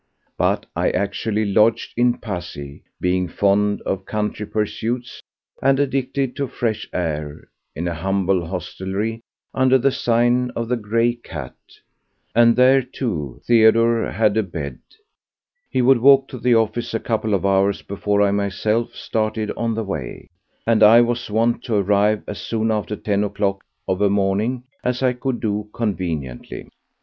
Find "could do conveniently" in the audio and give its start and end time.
25.13-26.69